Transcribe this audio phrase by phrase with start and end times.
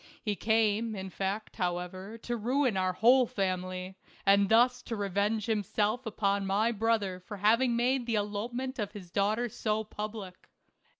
[0.19, 6.07] He came, in fact, however, to ruin our whole family, and thus to revenge himself
[6.07, 10.49] upon my brother for having made the elopement of his daughter so public.